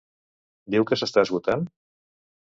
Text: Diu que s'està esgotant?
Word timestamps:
Diu 0.75 0.87
que 0.91 0.97
s'està 1.01 1.25
esgotant? 1.27 1.67